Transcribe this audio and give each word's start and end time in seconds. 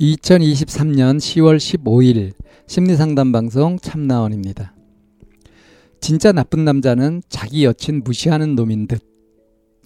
2023년 0.00 1.16
10월 1.18 1.56
15일 1.56 2.32
심리상담 2.68 3.32
방송 3.32 3.80
참나원입니다. 3.80 4.72
진짜 6.00 6.30
나쁜 6.30 6.64
남자는 6.64 7.22
자기 7.28 7.64
여친 7.64 8.02
무시하는 8.04 8.54
놈인 8.54 8.86
듯 8.86 9.02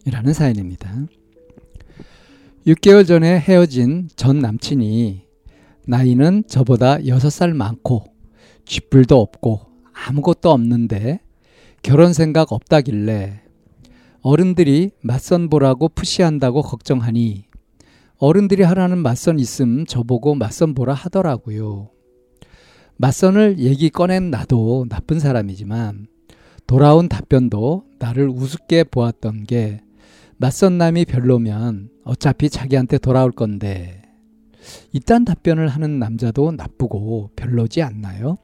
이라는 0.04 0.34
사연입니다. 0.34 1.06
6개월 2.66 3.06
전에 3.06 3.38
헤어진 3.38 4.08
전 4.14 4.38
남친이 4.40 5.22
나이는 5.86 6.44
저보다 6.46 6.98
6살 6.98 7.54
많고 7.54 8.04
쥐뿔도 8.66 9.18
없고 9.18 9.60
아무것도 9.94 10.50
없는데 10.50 11.20
결혼 11.82 12.12
생각 12.12 12.52
없다길래 12.52 13.40
어른들이 14.20 14.90
맞선 15.00 15.48
보라고 15.48 15.88
푸시한다고 15.88 16.60
걱정하니 16.60 17.46
어른들이 18.22 18.62
하라는 18.62 18.98
맞선 18.98 19.40
있음 19.40 19.84
저보고 19.84 20.36
맞선 20.36 20.74
보라 20.74 20.94
하더라고요. 20.94 21.90
맞선을 22.96 23.58
얘기 23.58 23.90
꺼낸 23.90 24.30
나도 24.30 24.86
나쁜 24.88 25.18
사람이지만 25.18 26.06
돌아온 26.68 27.08
답변도 27.08 27.84
나를 27.98 28.28
우습게 28.28 28.84
보았던 28.84 29.42
게 29.42 29.80
맞선 30.36 30.78
남이 30.78 31.06
별로면 31.06 31.90
어차피 32.04 32.48
자기한테 32.48 32.98
돌아올 32.98 33.32
건데 33.32 34.02
이딴 34.92 35.24
답변을 35.24 35.66
하는 35.66 35.98
남자도 35.98 36.52
나쁘고 36.52 37.30
별로지 37.34 37.82
않나요? 37.82 38.38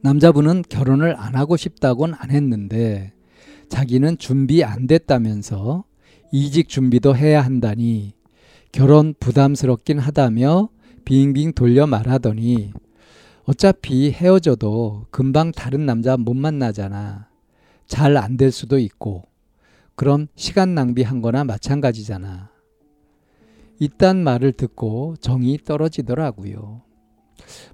남자분은 0.00 0.62
결혼을 0.70 1.16
안 1.18 1.34
하고 1.34 1.58
싶다곤 1.58 2.14
안 2.16 2.30
했는데 2.30 3.12
자기는 3.68 4.16
준비 4.16 4.64
안 4.64 4.86
됐다면서 4.86 5.84
이직 6.32 6.70
준비도 6.70 7.14
해야 7.14 7.42
한다니 7.42 8.14
결혼 8.72 9.14
부담스럽긴 9.20 9.98
하다며 9.98 10.70
빙빙 11.04 11.52
돌려 11.52 11.86
말하더니 11.86 12.72
어차피 13.44 14.10
헤어져도 14.10 15.06
금방 15.10 15.52
다른 15.52 15.84
남자 15.84 16.16
못 16.16 16.34
만나잖아. 16.34 17.28
잘 17.86 18.16
안 18.16 18.36
될 18.38 18.50
수도 18.50 18.78
있고. 18.78 19.24
그럼 19.94 20.28
시간 20.36 20.74
낭비한 20.74 21.20
거나 21.20 21.44
마찬가지잖아. 21.44 22.50
이딴 23.78 24.24
말을 24.24 24.52
듣고 24.52 25.16
정이 25.20 25.58
떨어지더라고요. 25.64 26.82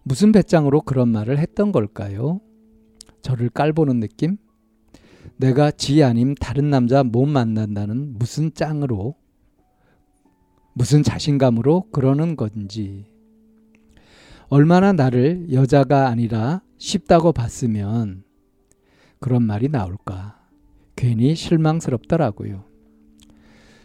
무슨 0.03 0.33
배짱으로 0.33 0.81
그런 0.81 1.11
말을 1.11 1.39
했던 1.39 1.71
걸까요? 1.71 2.41
저를 3.23 3.51
깔보는 3.51 4.01
느낌? 4.01 4.37
내가 5.37 5.71
지 5.71 6.03
아님 6.03 6.35
다른 6.35 6.71
남자 6.71 7.05
못 7.05 7.27
만난다는 7.27 8.19
무슨 8.19 8.53
짱으로 8.53 9.15
무슨 10.79 11.03
자신감으로 11.03 11.87
그러는 11.91 12.37
건지. 12.37 13.05
얼마나 14.49 14.93
나를 14.93 15.53
여자가 15.53 16.07
아니라 16.07 16.63
쉽다고 16.79 17.33
봤으면 17.33 18.23
그런 19.19 19.43
말이 19.43 19.69
나올까. 19.69 20.39
괜히 20.95 21.35
실망스럽더라고요. 21.35 22.63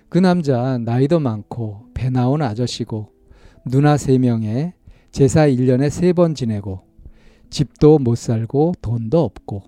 그 0.08 0.20
남자 0.20 0.78
나이도 0.78 1.20
많고 1.20 1.88
배 1.96 2.12
나온 2.12 2.44
아저씨고 2.44 3.10
누나 3.66 3.98
세 3.98 4.20
명에 4.20 4.76
제사 5.12 5.48
1년에 5.48 5.90
세 5.90 6.14
번 6.14 6.36
지내고 6.36 6.82
집도 7.50 7.98
못 7.98 8.20
살고 8.20 8.74
돈도 8.84 9.20
없고 9.20 9.64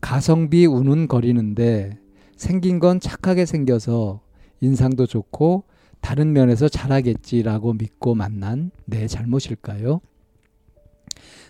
가성비 0.00 0.66
우는 0.66 1.06
거리는데 1.06 2.00
생긴 2.36 2.80
건 2.80 2.98
착하게 2.98 3.46
생겨서 3.46 4.22
인상도 4.60 5.06
좋고 5.06 5.70
다른 6.02 6.32
면에서 6.34 6.68
잘하겠지라고 6.68 7.74
믿고 7.74 8.14
만난 8.14 8.70
내 8.84 9.06
잘못일까요? 9.06 10.02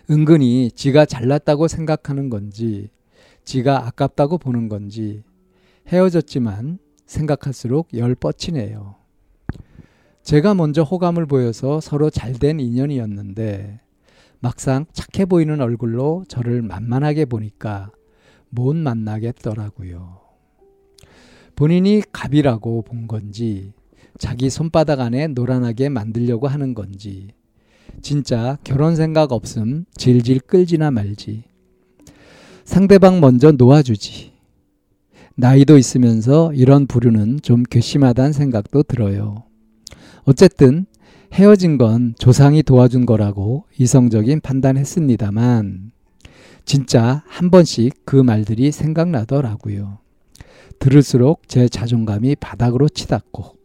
은근히 0.09 0.71
지가 0.71 1.05
잘났다고 1.05 1.67
생각하는 1.67 2.29
건지, 2.29 2.89
지가 3.43 3.87
아깝다고 3.87 4.37
보는 4.37 4.69
건지, 4.69 5.23
헤어졌지만 5.87 6.79
생각할수록 7.05 7.89
열 7.95 8.15
뻗치네요. 8.15 8.95
제가 10.21 10.53
먼저 10.53 10.83
호감을 10.83 11.25
보여서 11.25 11.81
서로 11.81 12.09
잘된 12.09 12.59
인연이었는데, 12.59 13.81
막상 14.39 14.85
착해 14.93 15.25
보이는 15.25 15.59
얼굴로 15.59 16.25
저를 16.27 16.61
만만하게 16.61 17.25
보니까 17.25 17.91
못 18.49 18.75
만나겠더라고요. 18.75 20.21
본인이 21.55 22.01
갑이라고 22.11 22.83
본 22.83 23.07
건지, 23.07 23.73
자기 24.17 24.49
손바닥 24.49 24.99
안에 24.99 25.27
노란하게 25.27 25.89
만들려고 25.89 26.47
하는 26.47 26.73
건지 26.73 27.29
진짜 28.01 28.57
결혼 28.63 28.95
생각 28.95 29.31
없음 29.31 29.85
질질 29.95 30.41
끌지나 30.41 30.91
말지 30.91 31.43
상대방 32.63 33.19
먼저 33.19 33.51
놓아주지 33.51 34.33
나이도 35.35 35.77
있으면서 35.77 36.53
이런 36.53 36.85
부류는 36.85 37.39
좀 37.41 37.63
괘씸하다는 37.63 38.33
생각도 38.33 38.83
들어요. 38.83 39.43
어쨌든 40.25 40.85
헤어진 41.33 41.79
건 41.79 42.13
조상이 42.19 42.61
도와준 42.61 43.07
거라고 43.07 43.65
이성적인 43.79 44.41
판단했습니다만 44.41 45.91
진짜 46.65 47.23
한 47.27 47.49
번씩 47.49 48.05
그 48.05 48.15
말들이 48.15 48.71
생각나더라고요. 48.71 49.97
들을수록 50.77 51.47
제 51.47 51.67
자존감이 51.67 52.35
바닥으로 52.35 52.87
치닫고 52.87 53.62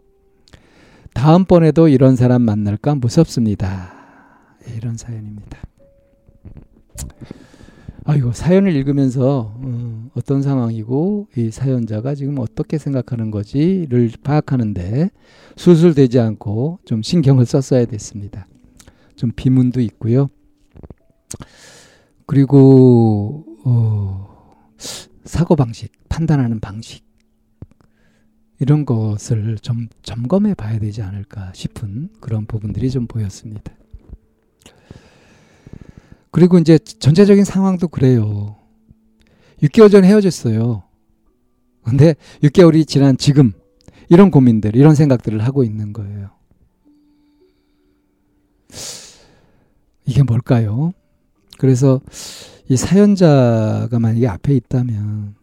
다음번에도 1.15 1.89
이런 1.89 2.17
사람 2.17 2.43
만날까 2.43 2.97
무섭습니다. 2.97 3.93
예, 4.69 4.75
이런 4.77 4.97
사연입니다. 4.97 5.59
아이고 8.05 8.33
사연을 8.33 8.75
읽으면서 8.75 9.55
어, 9.55 10.09
떤 10.25 10.41
상황이고 10.41 11.29
이 11.37 11.51
사연자가 11.51 12.15
지금 12.15 12.39
어떻게 12.39 12.79
생각하는 12.79 13.31
거지를 13.31 14.11
파악하는데 14.23 15.11
수술되지 15.57 16.19
않고 16.19 16.79
좀 16.87 17.03
신경을 17.03 17.45
썼어야 17.45 17.85
됐습니다. 17.85 18.47
좀 19.15 19.31
비문도 19.35 19.81
있고요. 19.83 20.29
그리고 22.25 23.45
어, 23.65 24.57
사고 25.25 25.55
방식, 25.55 25.93
판단하는 26.09 26.61
방식 26.61 27.08
이런 28.61 28.85
것을 28.85 29.57
좀 29.59 29.89
점검해 30.03 30.55
봐야 30.55 30.79
되지 30.79 31.03
않을까 31.03 31.53
싶은 31.55 32.11
그런 32.21 32.47
부분들이 32.47 32.91
좀 32.91 33.07
보였습니다. 33.07 33.73
그리고 36.31 36.59
이제 36.59 36.79
전체적인 36.79 37.45
상황도 37.45 37.89
그래요. 37.89 38.57
6개월 39.63 39.91
전에 39.91 40.09
헤어졌어요. 40.09 40.83
근데 41.83 42.15
6개월이 42.43 42.87
지난 42.87 43.17
지금 43.17 43.53
이런 44.09 44.31
고민들, 44.31 44.77
이런 44.77 44.95
생각들을 44.95 45.45
하고 45.45 45.65
있는 45.65 45.93
거예요. 45.93 46.31
이게 50.05 50.23
뭘까요? 50.23 50.93
그래서 51.59 52.01
이 52.69 52.77
사연자가 52.77 53.99
만약에 53.99 54.27
앞에 54.27 54.55
있다면 54.55 55.35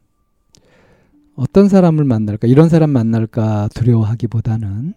어떤 1.35 1.67
사람을 1.69 2.03
만날까, 2.05 2.47
이런 2.47 2.69
사람 2.69 2.91
만날까 2.91 3.69
두려워하기보다는 3.73 4.93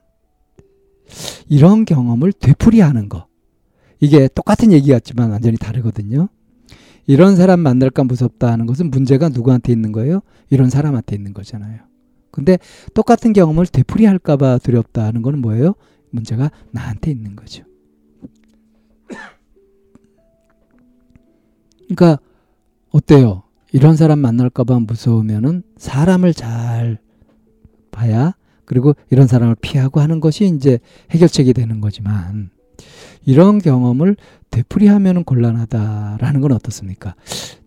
이런 1.48 1.84
경험을 1.84 2.32
되풀이하는 2.32 3.08
거. 3.08 3.26
이게 4.00 4.28
똑같은 4.28 4.72
얘기 4.72 4.90
같지만 4.90 5.30
완전히 5.30 5.56
다르거든요. 5.56 6.28
이런 7.06 7.36
사람 7.36 7.60
만날까 7.60 8.04
무섭다 8.04 8.52
하는 8.52 8.66
것은 8.66 8.90
문제가 8.90 9.30
누구한테 9.30 9.72
있는 9.72 9.92
거예요? 9.92 10.20
이런 10.50 10.70
사람한테 10.70 11.16
있는 11.16 11.32
거잖아요. 11.32 11.80
근데 12.30 12.58
똑같은 12.94 13.32
경험을 13.32 13.66
되풀이할까봐 13.66 14.58
두렵다 14.58 15.04
하는 15.04 15.22
거는 15.22 15.40
뭐예요? 15.40 15.74
문제가 16.10 16.50
나한테 16.70 17.10
있는 17.10 17.34
거죠. 17.34 17.64
그러니까 21.88 22.18
어때요? 22.90 23.42
이런 23.72 23.96
사람 23.96 24.20
만날까봐 24.20 24.80
무서우면은 24.80 25.62
사람을 25.76 26.34
잘 26.34 26.98
봐야 27.90 28.34
그리고 28.64 28.94
이런 29.10 29.26
사람을 29.26 29.56
피하고 29.60 30.00
하는 30.00 30.20
것이 30.20 30.46
이제 30.46 30.78
해결책이 31.10 31.52
되는 31.52 31.80
거지만 31.80 32.50
이런 33.24 33.58
경험을 33.58 34.16
되풀이하면 34.50 35.24
곤란하다라는 35.24 36.40
건 36.40 36.52
어떻습니까? 36.52 37.14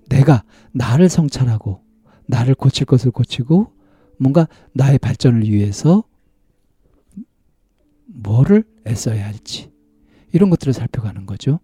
내가 0.10 0.44
나를 0.72 1.10
성찰하고 1.10 1.82
나를 2.28 2.56
고칠 2.56 2.86
것을 2.86 3.12
고치고 3.12 3.72
뭔가 4.18 4.48
나의 4.74 5.00
발전을 5.00 5.44
위해서 5.50 6.04
뭐를 8.06 8.64
애써야 8.88 9.26
할지 9.26 9.72
이런 10.32 10.50
것들을 10.50 10.74
살펴가는 10.74 11.26
거죠. 11.26 11.60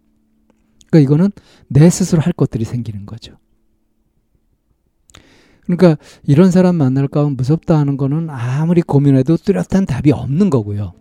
그러니까 0.88 1.00
이거는 1.00 1.32
내 1.68 1.90
스스로 1.90 2.22
할 2.22 2.34
것들이 2.34 2.66
생기는 2.66 3.06
거죠. 3.06 3.38
그러니까 5.68 5.98
이런 6.24 6.50
사람 6.50 6.76
만날까 6.76 7.20
하면 7.20 7.36
무섭다 7.36 7.78
하는 7.78 7.98
거는 7.98 8.30
아무리 8.30 8.82
고민해도 8.82 9.38
뚜렷한 9.38 9.86
답이 9.86 10.12
없는 10.12 10.50
거고요. 10.50 10.94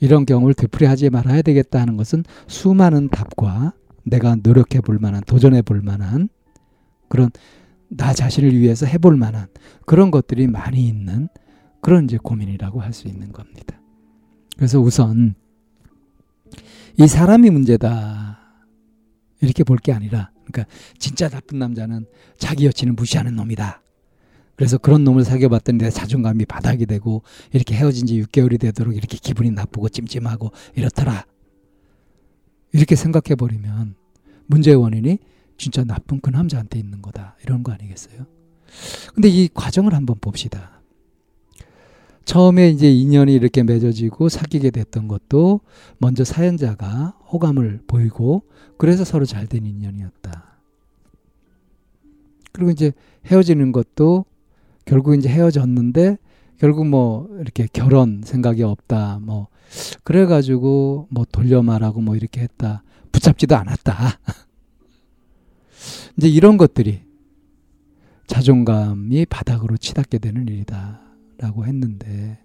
이런 0.00 0.26
경우를 0.26 0.54
되풀이하지 0.54 1.10
말아야 1.10 1.42
되겠다 1.42 1.80
하는 1.80 1.96
것은 1.96 2.24
수많은 2.46 3.08
답과 3.08 3.74
내가 4.04 4.36
노력해 4.36 4.80
볼 4.80 4.98
만한, 4.98 5.22
도전해 5.26 5.62
볼 5.62 5.80
만한 5.80 6.28
그런 7.08 7.30
나 7.88 8.12
자신을 8.12 8.58
위해서 8.58 8.86
해볼 8.86 9.16
만한 9.16 9.46
그런 9.86 10.10
것들이 10.10 10.46
많이 10.46 10.88
있는 10.88 11.28
그런 11.80 12.04
이제 12.04 12.18
고민이라고 12.22 12.80
할 12.80 12.92
수 12.92 13.08
있는 13.08 13.30
겁니다. 13.30 13.78
그래서 14.56 14.80
우선 14.80 15.34
이 16.98 17.06
사람이 17.06 17.50
문제다. 17.50 18.38
이렇게 19.40 19.64
볼 19.64 19.78
게 19.78 19.92
아니라, 19.92 20.30
그러니까 20.46 20.72
진짜 20.98 21.28
나쁜 21.28 21.58
남자는 21.58 22.06
자기 22.38 22.66
여친을 22.66 22.92
무시하는 22.94 23.36
놈이다. 23.36 23.82
그래서 24.56 24.78
그런 24.78 25.02
놈을 25.04 25.24
사귀어봤더니 25.24 25.78
내 25.78 25.90
자존감이 25.90 26.44
바닥이 26.46 26.86
되고 26.86 27.22
이렇게 27.52 27.74
헤어진 27.74 28.06
지 28.06 28.22
6개월이 28.22 28.60
되도록 28.60 28.96
이렇게 28.96 29.16
기분이 29.16 29.50
나쁘고 29.50 29.88
찜찜하고 29.88 30.52
이렇더라. 30.76 31.26
이렇게 32.72 32.96
생각해 32.96 33.34
버리면 33.36 33.96
문제의 34.46 34.76
원인이 34.76 35.18
진짜 35.58 35.84
나쁜 35.84 36.20
그 36.20 36.30
남자한테 36.30 36.78
있는 36.78 37.02
거다. 37.02 37.36
이런 37.44 37.62
거 37.62 37.72
아니겠어요? 37.72 38.26
근데 39.14 39.28
이 39.28 39.48
과정을 39.52 39.94
한번 39.94 40.18
봅시다. 40.20 40.82
처음에 42.24 42.70
이제 42.70 42.90
인연이 42.90 43.34
이렇게 43.34 43.62
맺어지고 43.62 44.28
사귀게 44.28 44.70
됐던 44.70 45.08
것도 45.08 45.60
먼저 45.98 46.24
사연자가 46.24 47.16
호감을 47.30 47.82
보이고 47.86 48.42
그래서 48.78 49.04
서로 49.04 49.24
잘 49.24 49.46
된 49.46 49.66
인연이었다. 49.66 50.58
그리고 52.52 52.70
이제 52.70 52.92
헤어지는 53.26 53.72
것도 53.72 54.24
결국 54.84 55.16
이제 55.16 55.28
헤어졌는데 55.28 56.18
결국 56.58 56.86
뭐 56.86 57.28
이렇게 57.40 57.66
결혼 57.72 58.22
생각이 58.24 58.62
없다. 58.62 59.18
뭐 59.22 59.48
그래가지고 60.04 61.08
뭐 61.10 61.24
돌려 61.30 61.62
말하고 61.62 62.00
뭐 62.00 62.16
이렇게 62.16 62.40
했다. 62.42 62.82
붙잡지도 63.12 63.56
않았다. 63.56 64.18
이제 66.16 66.28
이런 66.28 66.56
것들이 66.56 67.02
자존감이 68.26 69.26
바닥으로 69.26 69.76
치닫게 69.76 70.18
되는 70.18 70.48
일이다 70.48 71.03
라고 71.38 71.66
했는데 71.66 72.38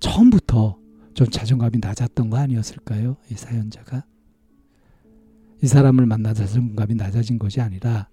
처음부터 0.00 0.78
좀 1.14 1.28
자존감이 1.28 1.78
낮았던 1.80 2.30
거 2.30 2.38
아니었을까요? 2.38 3.16
이 3.30 3.34
사연자가 3.34 4.04
이 5.62 5.66
사람을 5.66 6.06
만나 6.06 6.32
자존감이 6.32 6.94
낮아진 6.94 7.38
것이 7.38 7.60
아니라 7.60 8.08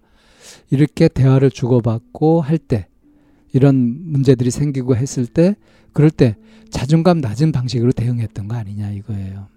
이렇게 0.70 1.08
대화를 1.08 1.50
주고받고 1.52 2.42
할 2.42 2.58
때 2.58 2.88
이런 3.54 4.12
문제들이 4.12 4.52
생기고 4.52 4.96
했을 4.96 5.26
때 5.26 5.56
그럴 5.94 6.12
때 6.12 6.36
자존감 6.70 7.20
낮은 7.20 7.52
방식으로 7.52 7.92
대응했던 7.92 8.48
거 8.48 8.56
아니냐 8.56 8.92
이거예요. 8.92 9.48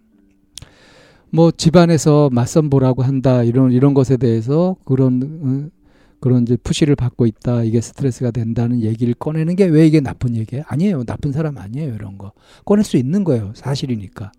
뭐 1.33 1.51
집안에서 1.51 2.31
맞선 2.33 2.71
보라고 2.71 3.03
한다 3.03 3.43
이런 3.43 3.73
이런 3.73 3.95
것에 3.95 4.17
대해서 4.17 4.77
그런 4.85 5.71
어, 5.73 5.80
그런 6.21 6.43
이제 6.43 6.57
푸시를 6.57 6.97
받고 6.97 7.27
있다 7.27 7.65
이게 7.65 7.81
스트레스가 7.81 8.31
된다는 8.31 8.83
얘기를 8.83 9.15
꺼내는 9.15 9.57
게 9.57 9.67
왜 9.67 9.87
이게 9.87 10.01
나쁜 10.01 10.37
얘기예요? 10.37 10.65
아니에요 10.69 11.05
나쁜 11.05 11.33
사람 11.33 11.57
아니에요 11.59 11.95
이런 11.95 12.19
거 12.19 12.33
꺼낼 12.65 12.85
수 12.85 12.97
있는 12.99 13.25
거예요 13.25 13.53
사실이니까. 13.55 14.33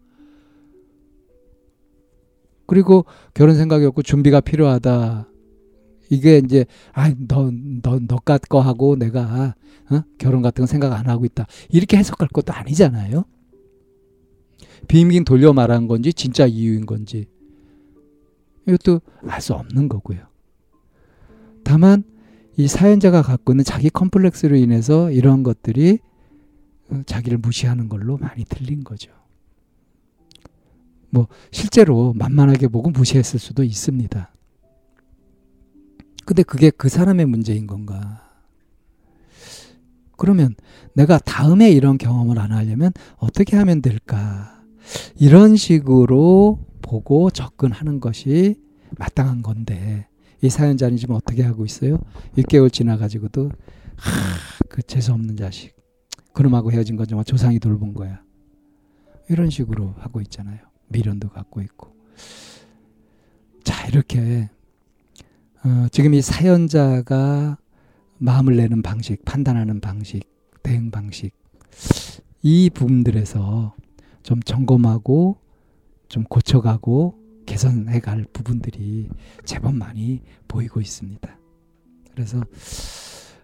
그리고 2.68 3.06
결혼 3.34 3.56
생각이 3.58 3.86
없고 3.86 4.02
준비가 4.02 4.40
필요하다. 4.42 5.28
이게 6.10 6.38
이제 6.44 6.66
아너너 6.94 8.00
너 8.08 8.18
같 8.24 8.42
거 8.48 8.60
하고 8.62 8.96
내가 8.96 9.56
어? 9.90 10.04
결혼 10.18 10.42
같은 10.42 10.64
거 10.64 10.68
생각 10.68 10.94
안 10.94 11.08
하고 11.10 11.26
있다 11.26 11.48
이렇게 11.70 11.98
해석할 11.98 12.28
것도 12.30 12.54
아니잖아요. 12.54 13.24
비밀 14.88 15.24
돌려 15.26 15.54
말한 15.54 15.88
건지 15.88 16.14
진짜 16.14 16.46
이유인 16.48 16.86
건지 16.86 17.28
이것도 18.68 19.02
알 19.28 19.42
수 19.42 19.54
없는 19.54 19.90
거고요. 19.90 20.20
다만 21.64 22.04
이 22.58 22.68
사연자가 22.68 23.22
갖고 23.22 23.54
있는 23.54 23.64
자기 23.64 23.90
컴플렉스로 23.90 24.56
인해서 24.56 25.12
이러한 25.12 25.44
것들이 25.44 26.00
어, 26.90 27.02
자기를 27.06 27.38
무시하는 27.38 27.90
걸로 27.90 28.18
많이 28.18 28.44
들린 28.46 28.84
거죠. 28.84 29.12
뭐 31.10 31.28
실제로 31.52 32.14
만만하게 32.14 32.68
보고 32.68 32.90
무시했을 32.90 33.40
수도 33.40 33.64
있습니다. 33.64 34.34
근데 36.26 36.44
그게 36.44 36.70
그 36.70 36.90
사람의 36.90 37.26
문제인 37.26 37.68
건가? 37.68 38.30
그러면 40.18 40.56
내가 40.94 41.18
다음에 41.18 41.72
이런 41.72 41.98
경험을 41.98 42.40
안 42.40 42.52
하려면 42.52 42.92
어떻게 43.18 43.58
하면 43.58 43.82
될까? 43.82 44.62
이런 45.16 45.56
식으로 45.56 46.60
보고 46.82 47.30
접근하는 47.30 48.00
것이 48.00 48.56
마땅한 48.98 49.42
건데 49.42 50.08
이 50.42 50.50
사연자는 50.50 50.98
지금 50.98 51.16
어떻게 51.16 51.44
하고 51.44 51.66
있어요? 51.66 52.00
6개월 52.38 52.72
지나가지고도 52.72 53.52
하, 53.96 54.12
그 54.70 54.82
재수 54.82 55.14
없는 55.14 55.38
자식 55.38 55.76
그놈하고 56.34 56.72
헤어진 56.72 56.96
건 56.96 57.08
정말 57.08 57.26
조상이 57.26 57.60
돌본 57.60 57.94
거야. 57.94 58.22
이런 59.30 59.50
식으로 59.50 59.94
하고 60.00 60.22
있잖아요. 60.22 60.60
미련도 60.88 61.30
갖고 61.30 61.62
있고. 61.62 61.96
자 63.64 63.88
이렇게 63.88 64.50
어, 65.64 65.88
지금 65.92 66.14
이 66.14 66.22
사연자가 66.22 67.58
마음을 68.18 68.56
내는 68.56 68.82
방식, 68.82 69.24
판단하는 69.26 69.80
방식, 69.80 70.24
대응 70.64 70.90
방식 70.90 71.32
이 72.42 72.70
부분들에서 72.72 73.76
좀 74.24 74.42
점검하고 74.42 75.38
좀 76.08 76.24
고쳐가고 76.24 77.21
개선해 77.46 78.00
갈 78.00 78.26
부분들이 78.32 79.10
제법 79.46 79.76
많이 79.76 80.22
보이고 80.48 80.80
있습니다. 80.82 81.40
그래서 82.12 82.40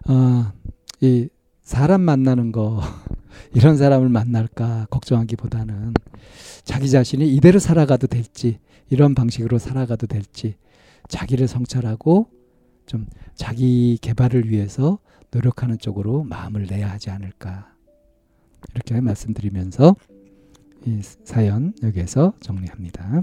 어, 0.08 0.52
이 1.00 1.28
사람 1.62 2.00
만나는 2.02 2.52
거 2.52 2.80
이런 3.54 3.76
사람을 3.76 4.08
만날까 4.08 4.86
걱정하기보다는 4.90 5.94
자기 6.64 6.90
자신이 6.90 7.34
이대로 7.34 7.58
살아가도 7.58 8.06
될지 8.06 8.58
이런 8.90 9.14
방식으로 9.14 9.58
살아가도 9.58 10.06
될지 10.06 10.56
자기를 11.08 11.48
성찰하고 11.48 12.30
좀 12.86 13.06
자기 13.34 13.98
개발을 14.00 14.50
위해서 14.50 14.98
노력하는 15.30 15.78
쪽으로 15.78 16.24
마음을 16.24 16.66
내야 16.66 16.90
하지 16.90 17.10
않을까 17.10 17.74
이렇게 18.74 19.00
말씀드리면서 19.00 19.94
이 20.86 21.00
사연 21.24 21.74
여기에서 21.82 22.32
정리합니다. 22.40 23.22